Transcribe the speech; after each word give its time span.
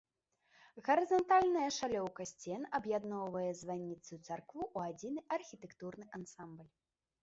Гарызантальная 0.87 1.67
шалёўка 1.77 2.21
сцен 2.31 2.61
аб'ядноўвае 2.79 3.47
званіцу 3.63 4.11
і 4.17 4.19
царкву 4.27 4.61
ў 4.75 4.77
адзіны 4.93 5.21
архітэктурны 5.41 6.05
ансамбль. 6.21 6.71